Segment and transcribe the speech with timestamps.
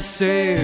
[0.00, 0.59] vai.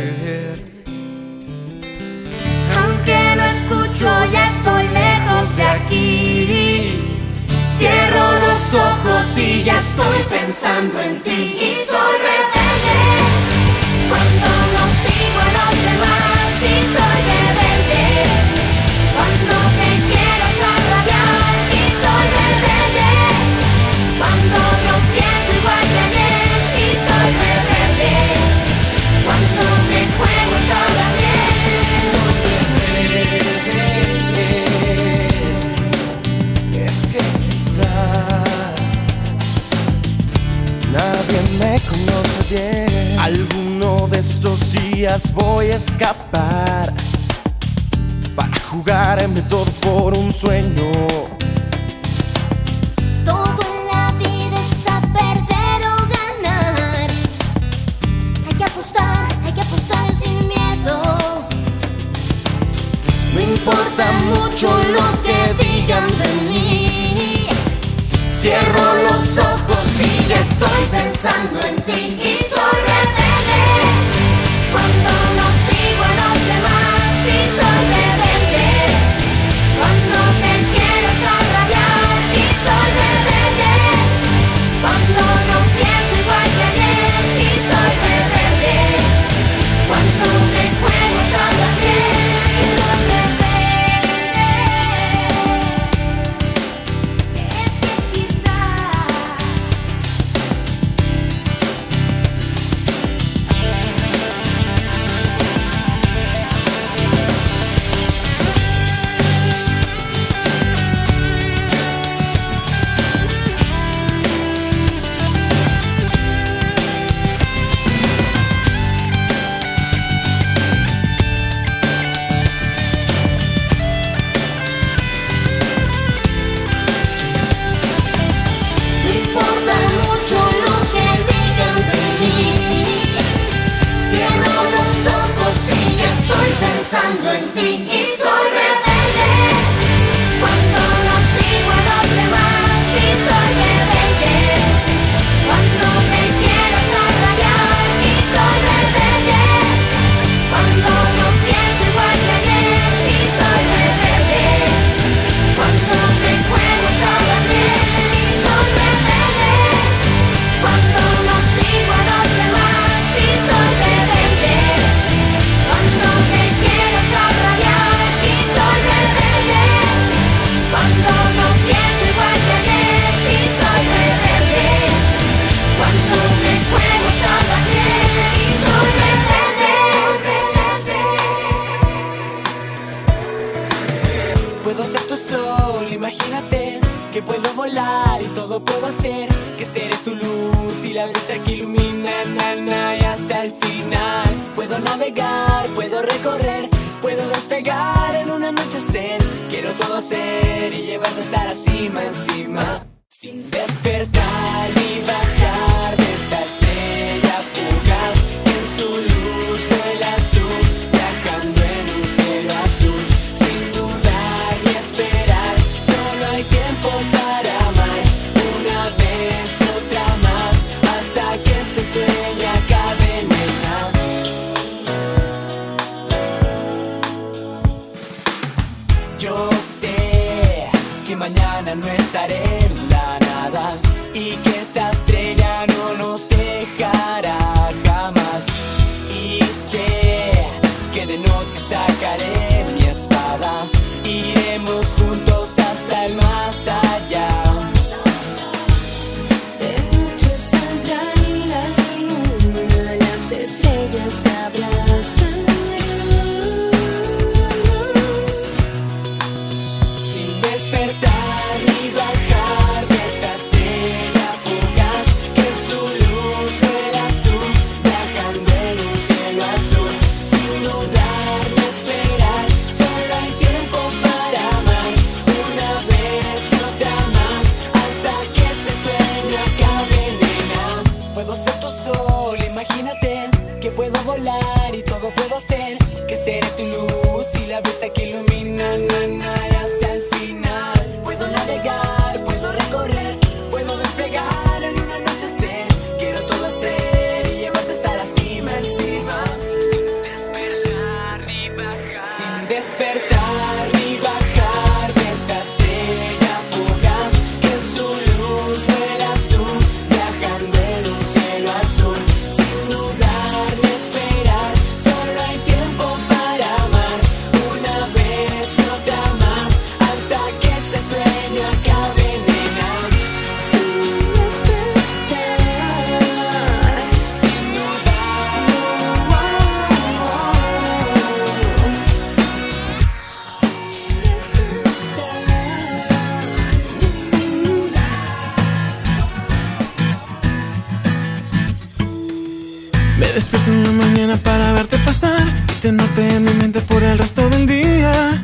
[343.16, 347.26] Despierto en la mañana para verte pasar y tenerte en mi mente por el resto
[347.30, 348.20] del día.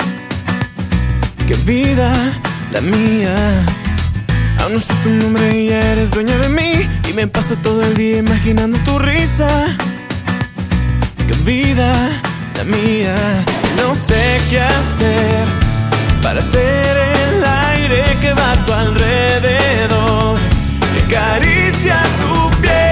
[1.49, 2.13] Qué vida
[2.75, 3.35] la mía.
[4.61, 6.87] Aún no sé tu nombre y ya eres dueña de mí.
[7.09, 9.49] Y me paso todo el día imaginando tu risa.
[11.27, 11.91] Qué vida
[12.59, 13.15] la mía.
[13.79, 15.47] No sé qué hacer
[16.23, 20.39] para ser el aire que va a tu alrededor.
[20.93, 22.92] Que acaricia tu piel.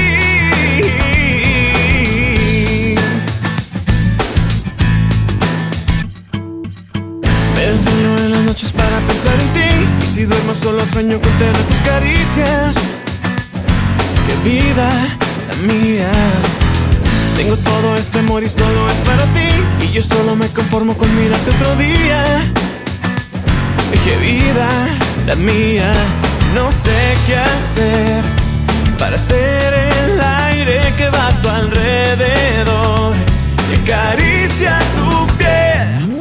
[7.71, 9.71] Desvelo en las noches para pensar en ti.
[10.03, 12.75] Y si duermo solo sueño con tener tus caricias.
[14.27, 14.89] Qué vida
[15.49, 16.11] la mía.
[17.37, 19.49] Tengo todo este amor y solo es para ti.
[19.85, 22.23] Y yo solo me conformo con mirarte otro día.
[24.05, 24.67] Qué vida
[25.27, 25.91] la mía.
[26.55, 28.23] No sé qué hacer
[28.97, 33.13] para ser el aire que va a tu alrededor.
[33.69, 35.00] Que acaricia tu.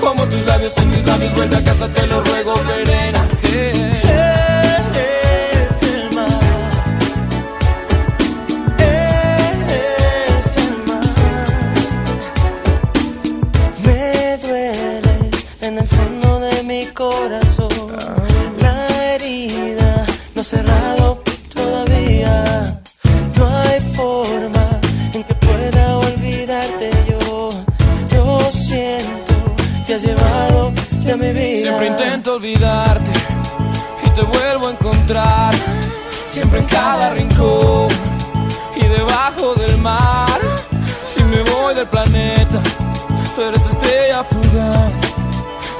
[0.00, 1.34] como tus labios en mis labios.
[1.34, 2.31] Vuelve a casa, te lo ruego.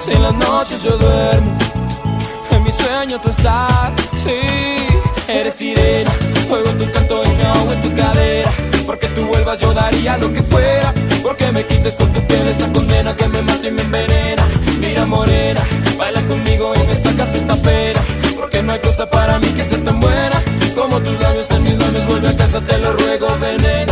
[0.08, 1.56] En las noches yo duermo,
[2.50, 4.82] en mi sueño tú estás, sí.
[5.28, 6.10] Eres sirena,
[6.48, 8.50] juego tu canto y me ahogo en tu cadera.
[8.84, 10.92] Porque tú vuelvas yo daría lo que fuera.
[11.22, 14.46] Porque me quites con tu piel esta condena que me mata y me envenena.
[14.80, 15.60] Mira morena,
[15.96, 18.00] baila conmigo y me sacas esta pena.
[18.36, 20.42] Porque no hay cosa para mí que sea tan buena
[20.74, 22.06] como tus labios en mis labios.
[22.06, 23.91] Vuelve a casa, te lo ruego, veneno.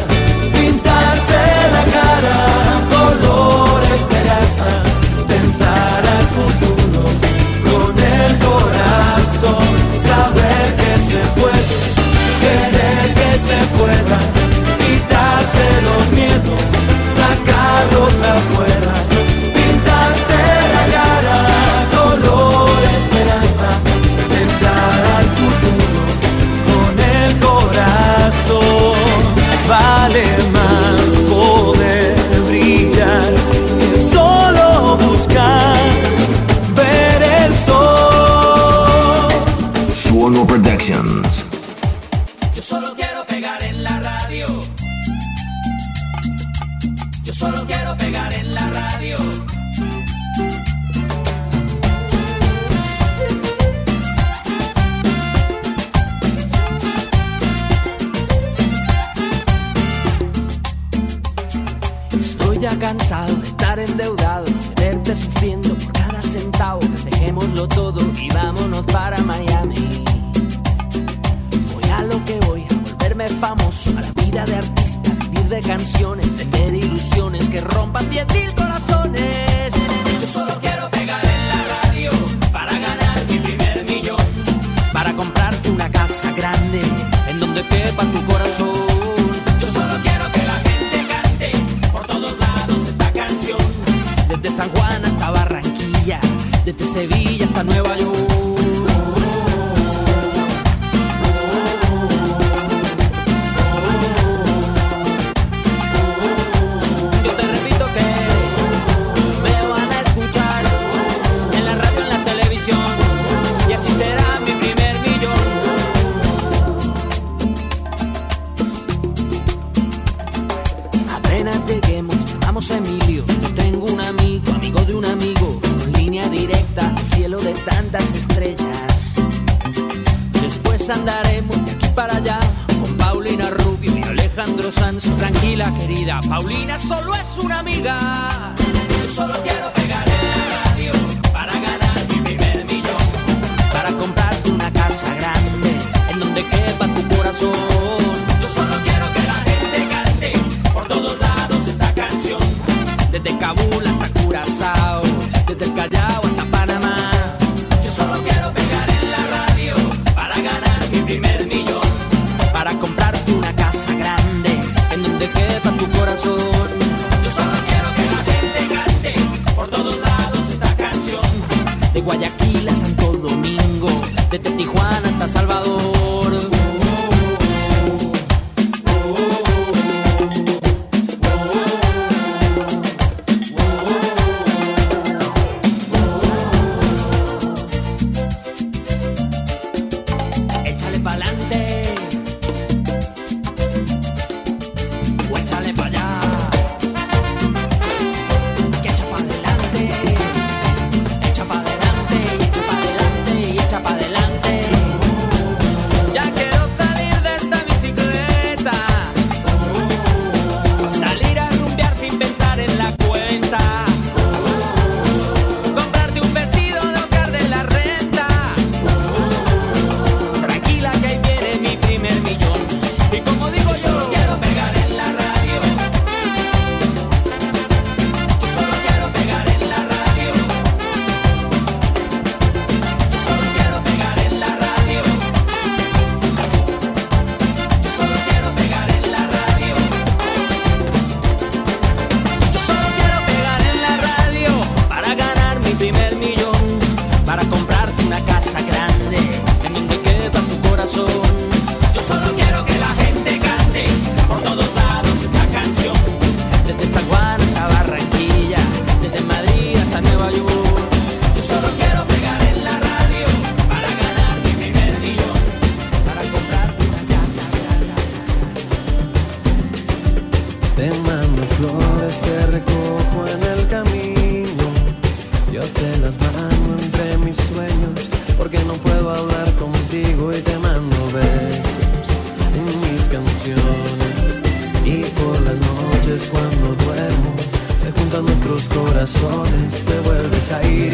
[288.11, 290.93] juntas nuestros corazones, te vuelves a ir.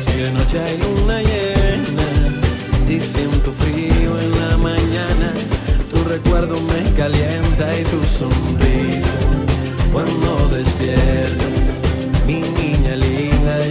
[0.00, 2.08] Si de noche hay luna llena,
[2.86, 5.32] si siento frío en la mañana,
[5.90, 9.18] tu recuerdo me calienta y tu sonrisa.
[9.92, 11.80] Cuando despiertas,
[12.26, 13.66] mi niña linda,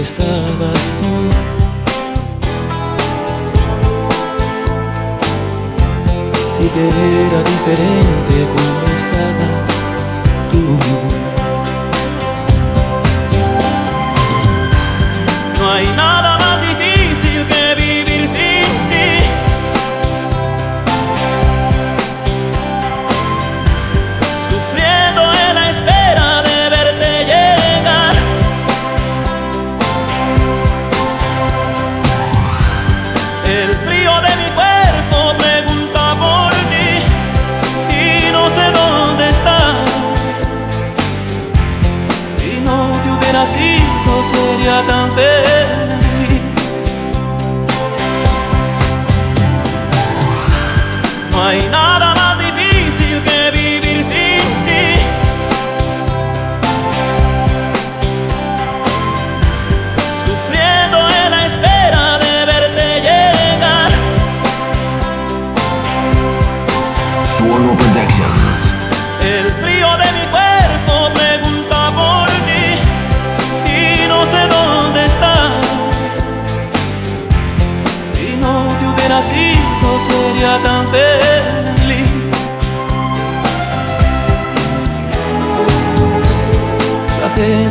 [0.00, 1.12] estabas tú.
[6.56, 6.88] Si te
[7.26, 9.66] era diferente cuando estabas
[10.50, 11.15] tú.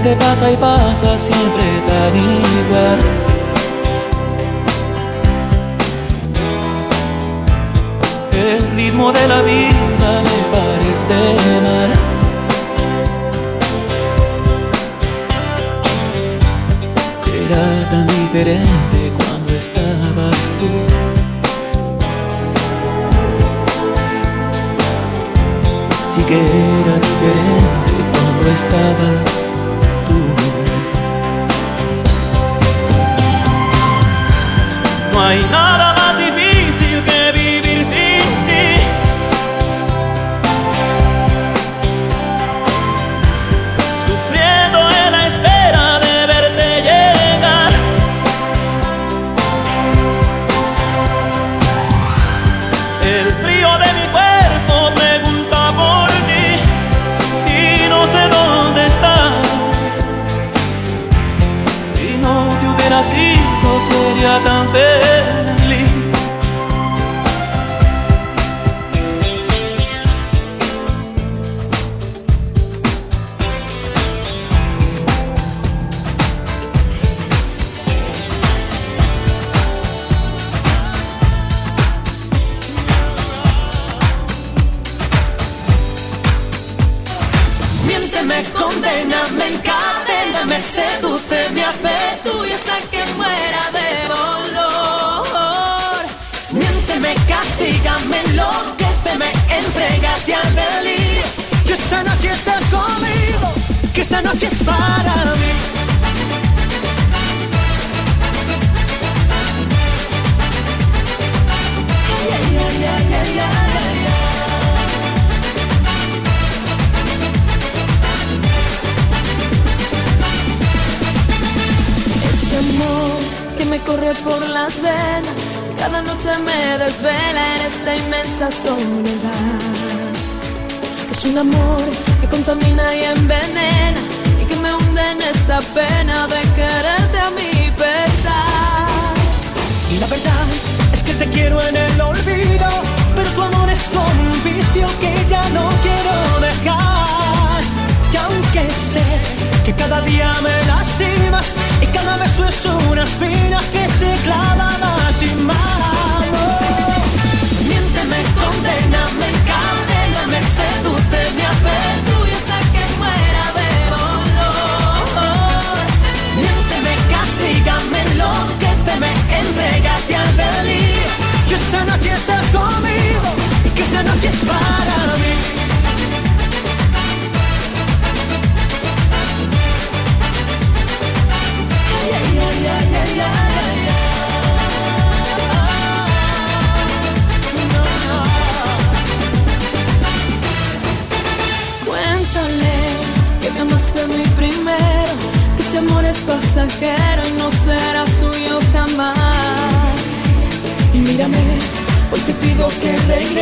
[0.06, 3.00] tarde pasa y pasa siempre tan igual.
[8.34, 11.18] El ritmo de la vida me parece
[11.64, 11.92] mal.
[17.46, 20.70] Era tan diferente cuando estabas tú.
[26.14, 29.45] Sí que era diferente cuando estabas
[35.16, 35.95] why not?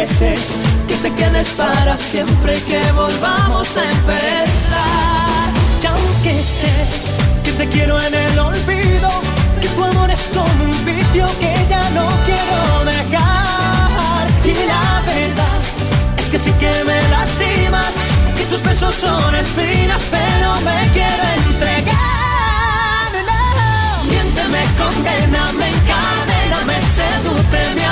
[0.06, 5.50] Que te quedes para siempre y que volvamos a empezar.
[5.82, 6.68] Y aunque sé
[7.46, 9.08] que te quiero en el olvido,
[9.62, 14.28] que tu amor es como un vicio que ya no quiero dejar.
[14.44, 15.58] Y la verdad
[16.18, 17.94] es que sí que me lastimas,
[18.36, 21.94] que tus besos son espinas, pero me quiero entregar.
[23.30, 24.04] No.
[24.10, 27.86] Miénteme, condéname, encadéname, seduce, me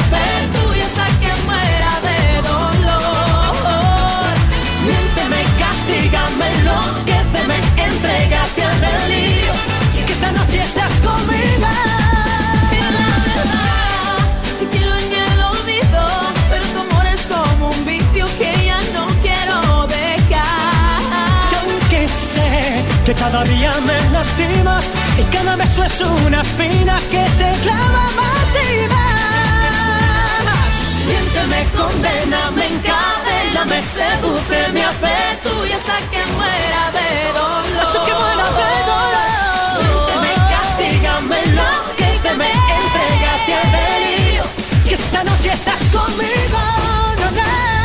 [23.14, 24.86] que cada día me lastimas
[25.18, 30.54] y cada beso es una espina que se clava más y más.
[31.08, 37.66] Miénteme, condéname, encadéname, seduce, me hace tuya hasta que muera de dolor.
[37.82, 39.32] Hasta que muera de dolor.
[39.82, 42.50] Miénteme, castígame, enloquéceme,
[42.80, 44.44] entrégate al delirio.
[44.88, 46.60] Que esta noche estás conmigo.
[47.20, 47.81] No, no.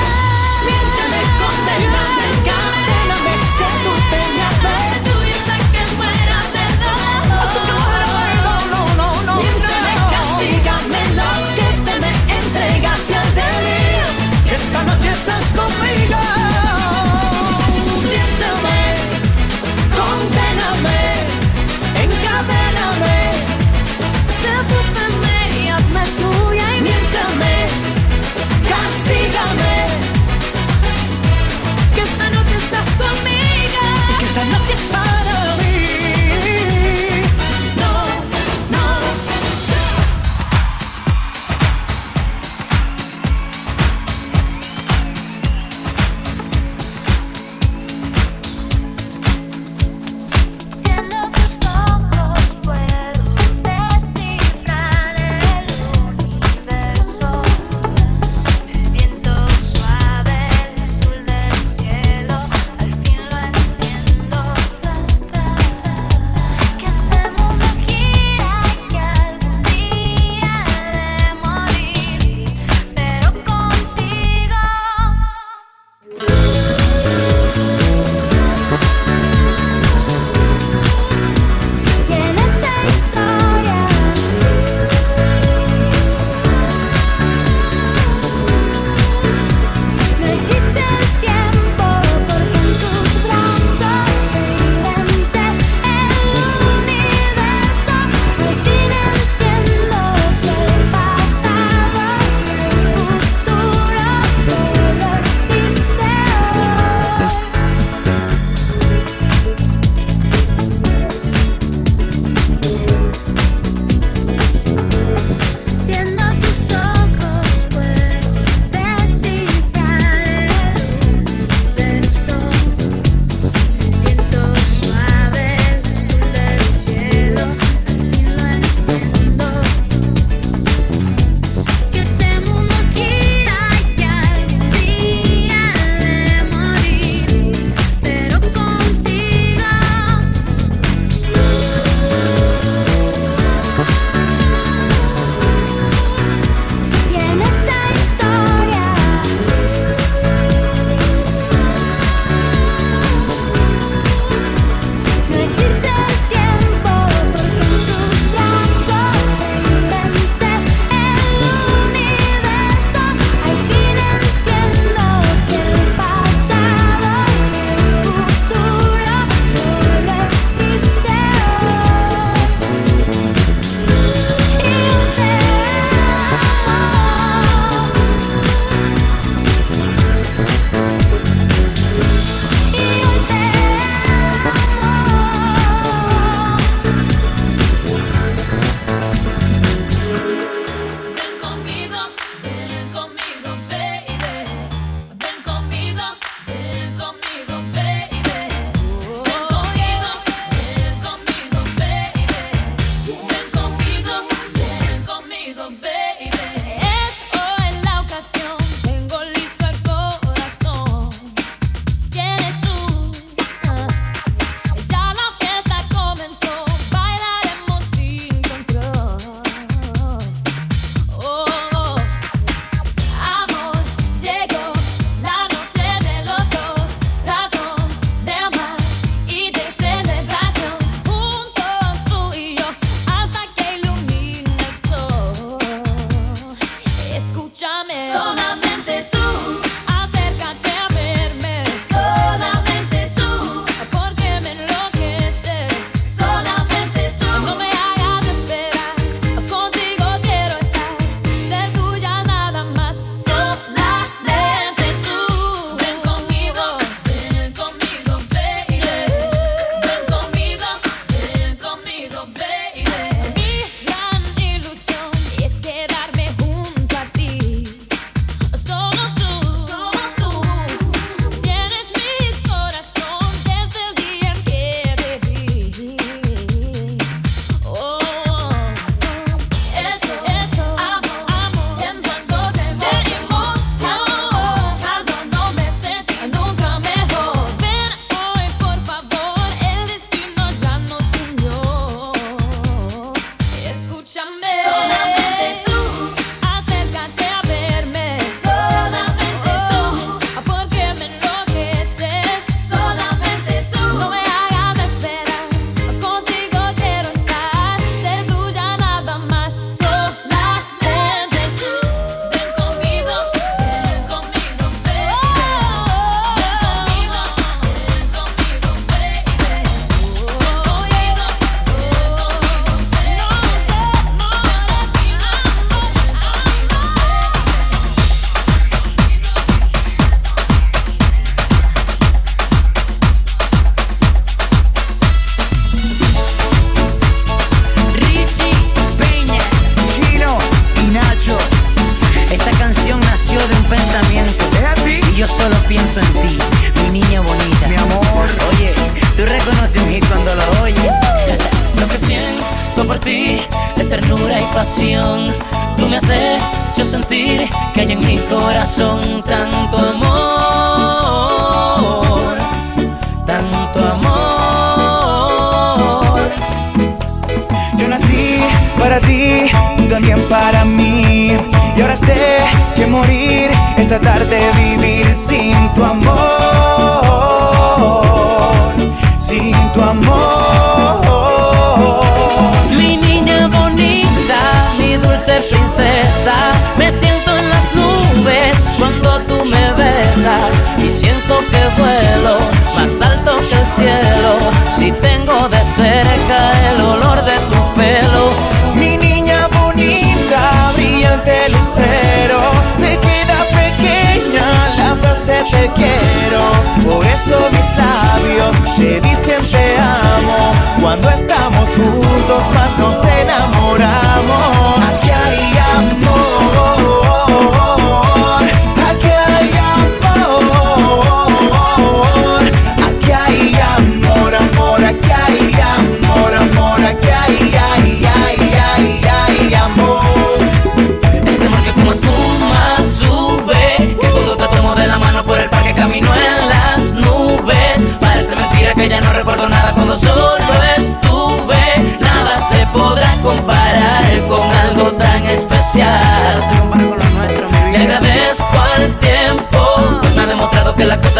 [408.77, 410.51] Te dicen te amo.
[410.81, 413.56] Cuando estamos juntos más nos enamoramos.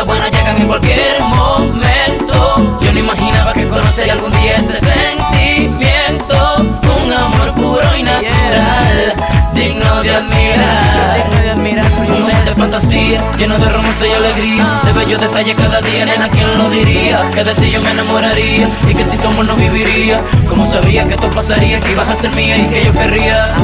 [0.07, 2.79] Buenas llegan en cualquier momento.
[2.81, 6.57] Yo no imaginaba que conocería algún día este sentimiento,
[7.05, 9.15] un amor puro y natural,
[9.55, 11.27] digno de admirar.
[11.57, 16.29] Un mundo de fantasía, lleno de romance y alegría, de bellos detalles cada día, nena,
[16.29, 17.29] ¿quién lo diría?
[17.35, 20.19] Que de ti yo me enamoraría y que sin tu amor no viviría.
[20.49, 23.55] Como sabía que esto pasaría, que ibas a ser mía y que yo querría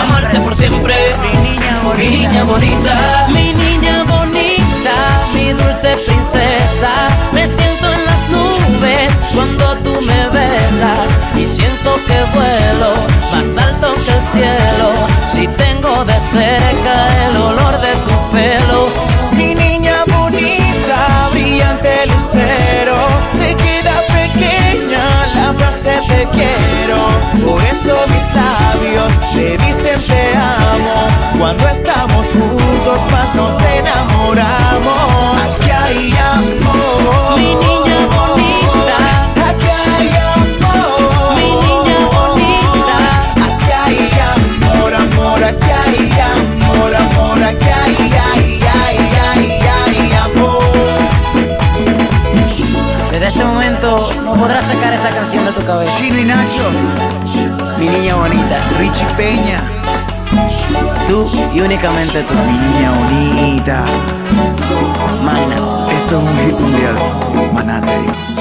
[0.00, 0.94] amarte por siempre.
[1.20, 3.71] Mi niña bonita, mi niña bonita, mi niña bonita,
[5.54, 6.92] dulce princesa.
[7.32, 12.94] Me siento en las nubes cuando tú me besas y siento que vuelo
[13.32, 14.92] más alto que el cielo.
[15.30, 18.88] Si tengo de cerca el olor de tu pelo.
[19.32, 22.91] Mi niña bonita, brillante lucero,
[25.82, 27.06] te quiero.
[27.44, 31.06] Por eso mis labios te dicen te amo.
[31.38, 35.36] Cuando estamos juntos más nos enamoramos.
[35.42, 37.36] Aquí hay amor.
[37.36, 38.98] Mi niña bonita.
[39.48, 41.34] Aquí hay amor.
[41.34, 42.98] Mi niña bonita.
[43.44, 47.96] Aquí hay amor, amor, aquí hay amor, amor, aquí hay,
[48.34, 48.51] ay,
[54.42, 55.96] podrás sacar esta canción de tu cabeza.
[55.96, 56.68] Chino y Nacho,
[57.78, 59.56] Mi niña bonita, Richie Peña,
[61.06, 62.34] tú y únicamente tú.
[62.34, 63.84] mi niña bonita.
[65.22, 65.54] Magna.
[65.88, 66.96] Esto es un hit mundial.
[67.52, 68.31] Manate.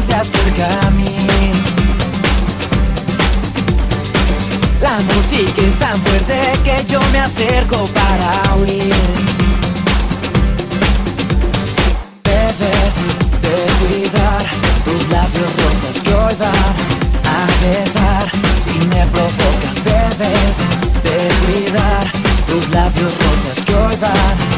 [0.00, 1.16] se acerca a mí.
[4.80, 8.94] La música es tan fuerte que yo me acerco para huir.
[12.24, 12.94] Debes
[13.44, 14.44] de cuidar
[14.84, 16.74] tus labios rosas que hoy van
[17.26, 18.30] a besar.
[18.64, 20.56] Si me provocas, debes
[21.06, 22.04] de cuidar
[22.46, 24.51] tus labios rosas que hoy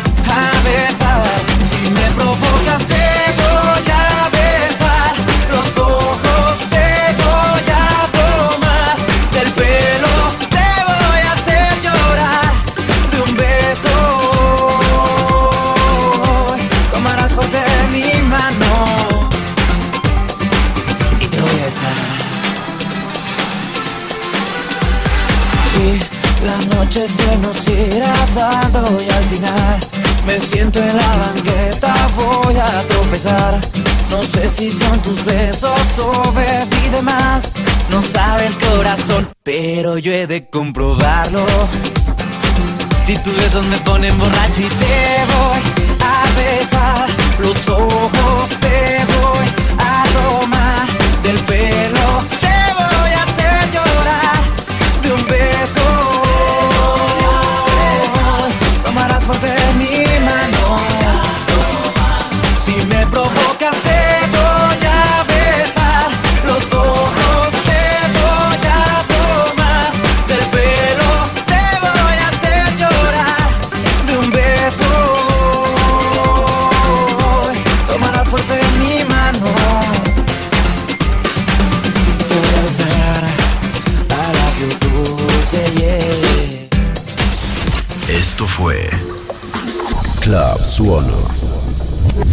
[34.24, 37.52] No sé si son tus besos o bebida más.
[37.90, 41.44] No sabe el corazón, pero yo he de comprobarlo.
[43.02, 45.60] Si tus besos me ponen borracho y te voy
[46.00, 47.06] a besar
[47.38, 48.48] los ojos
[90.64, 91.18] Suono.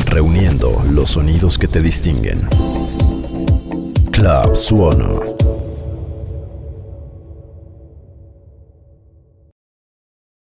[0.06, 2.48] Reuniendo los sonidos que te distinguen.
[4.12, 5.31] Club Suono.